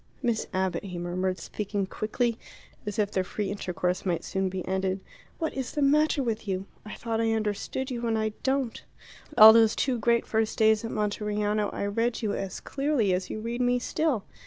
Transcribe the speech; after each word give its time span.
"Miss 0.23 0.47
Abbott," 0.51 0.85
he 0.85 0.97
murmured, 0.97 1.37
speaking 1.37 1.85
quickly, 1.85 2.39
as 2.87 2.97
if 2.97 3.11
their 3.11 3.23
free 3.23 3.51
intercourse 3.51 4.03
might 4.03 4.23
soon 4.23 4.49
be 4.49 4.67
ended, 4.67 4.99
"what 5.37 5.53
is 5.53 5.73
the 5.73 5.83
matter 5.83 6.23
with 6.23 6.47
you? 6.47 6.65
I 6.83 6.95
thought 6.95 7.21
I 7.21 7.33
understood 7.33 7.91
you, 7.91 8.07
and 8.07 8.17
I 8.17 8.29
don't. 8.41 8.83
All 9.37 9.53
those 9.53 9.75
two 9.75 9.99
great 9.99 10.25
first 10.25 10.57
days 10.57 10.83
at 10.83 10.89
Monteriano 10.89 11.69
I 11.71 11.85
read 11.85 12.23
you 12.23 12.33
as 12.33 12.59
clearly 12.61 13.13
as 13.13 13.29
you 13.29 13.41
read 13.41 13.61
me 13.61 13.77
still. 13.77 14.23